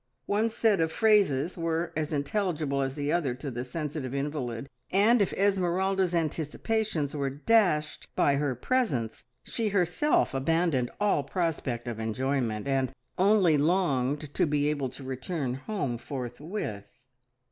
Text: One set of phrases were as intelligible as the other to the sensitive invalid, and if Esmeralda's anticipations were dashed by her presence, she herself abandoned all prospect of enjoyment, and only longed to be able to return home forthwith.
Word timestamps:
One 0.25 0.49
set 0.49 0.81
of 0.81 0.91
phrases 0.91 1.55
were 1.59 1.93
as 1.95 2.11
intelligible 2.11 2.81
as 2.81 2.95
the 2.95 3.11
other 3.13 3.35
to 3.35 3.51
the 3.51 3.63
sensitive 3.63 4.15
invalid, 4.15 4.67
and 4.89 5.21
if 5.21 5.31
Esmeralda's 5.33 6.15
anticipations 6.15 7.15
were 7.15 7.29
dashed 7.29 8.07
by 8.15 8.37
her 8.37 8.55
presence, 8.55 9.23
she 9.43 9.69
herself 9.69 10.33
abandoned 10.33 10.89
all 10.99 11.21
prospect 11.21 11.87
of 11.87 11.99
enjoyment, 11.99 12.67
and 12.67 12.91
only 13.19 13.59
longed 13.59 14.33
to 14.33 14.47
be 14.47 14.69
able 14.69 14.89
to 14.89 15.03
return 15.03 15.53
home 15.53 15.99
forthwith. 15.99 16.87